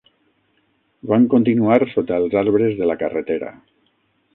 [1.11, 3.59] Van continuar sota els arbres de la carretera.